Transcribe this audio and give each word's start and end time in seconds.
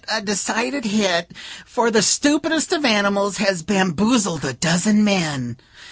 a 0.07 0.19
decided 0.19 0.83
hit! 0.83 1.29
for 1.63 1.91
the 1.91 2.01
stupidest 2.01 2.73
of 2.73 2.83
animals 2.83 3.37
has 3.37 3.61
bamboozled 3.61 4.43
a 4.43 4.53
dozen 4.53 5.03
men. 5.03 5.55